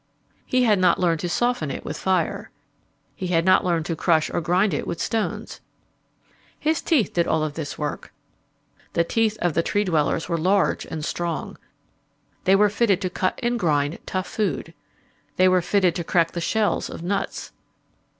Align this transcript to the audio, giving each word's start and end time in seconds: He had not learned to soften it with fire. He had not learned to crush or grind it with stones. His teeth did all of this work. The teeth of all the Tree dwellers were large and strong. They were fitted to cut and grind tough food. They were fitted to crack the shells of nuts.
He 0.47 0.63
had 0.63 0.79
not 0.79 0.99
learned 0.99 1.19
to 1.19 1.29
soften 1.29 1.69
it 1.69 1.85
with 1.85 1.95
fire. 1.95 2.49
He 3.13 3.27
had 3.27 3.45
not 3.45 3.63
learned 3.63 3.85
to 3.85 3.95
crush 3.95 4.31
or 4.31 4.41
grind 4.41 4.73
it 4.73 4.87
with 4.87 4.99
stones. 4.99 5.61
His 6.57 6.81
teeth 6.81 7.13
did 7.13 7.27
all 7.27 7.43
of 7.43 7.53
this 7.53 7.77
work. 7.77 8.11
The 8.93 9.03
teeth 9.03 9.37
of 9.43 9.49
all 9.51 9.53
the 9.53 9.61
Tree 9.61 9.83
dwellers 9.83 10.27
were 10.27 10.39
large 10.39 10.85
and 10.87 11.05
strong. 11.05 11.55
They 12.45 12.55
were 12.55 12.67
fitted 12.67 12.99
to 13.01 13.11
cut 13.11 13.39
and 13.43 13.59
grind 13.59 13.99
tough 14.07 14.25
food. 14.25 14.73
They 15.35 15.47
were 15.47 15.61
fitted 15.61 15.93
to 15.93 16.03
crack 16.03 16.31
the 16.31 16.41
shells 16.41 16.89
of 16.89 17.03
nuts. 17.03 17.51